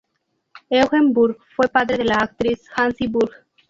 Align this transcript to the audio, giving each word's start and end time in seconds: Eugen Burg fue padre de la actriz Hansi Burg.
Eugen 0.71 1.13
Burg 1.13 1.37
fue 1.55 1.67
padre 1.67 1.95
de 1.95 2.05
la 2.05 2.15
actriz 2.15 2.63
Hansi 2.75 3.05
Burg. 3.05 3.45